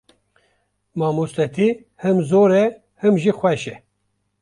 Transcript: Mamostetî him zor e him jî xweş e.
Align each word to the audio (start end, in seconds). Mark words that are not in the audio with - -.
Mamostetî 0.99 1.69
him 2.03 2.17
zor 2.29 2.49
e 2.63 2.65
him 3.01 3.13
jî 3.21 3.31
xweş 3.39 3.63
e. 3.73 3.75